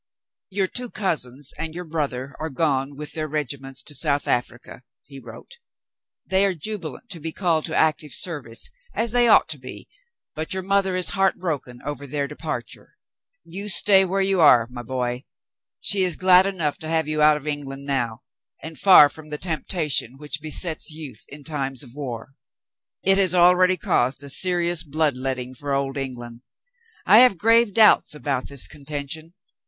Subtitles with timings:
[0.49, 5.19] "Your two cousins and your brother are gone with their regiments to South Africa," he
[5.19, 5.59] wrote.
[6.25, 9.87] "They are jubilant to be called to active service, as they ought to be,
[10.33, 12.97] but your mother is heartbroken over their departure.
[13.43, 15.25] You stay where you are, my boy.
[15.79, 18.23] She is glad enough to have you out of England now,
[18.63, 22.33] and far from the temptation which besets youth in times of war.
[23.03, 26.41] It has already caused a serious blood letting for Old Eng land.
[27.05, 29.35] I have grave doubts about this contention.